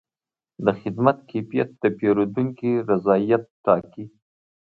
[0.65, 4.05] د خدمت کیفیت د پیرودونکي رضایت ټاکي.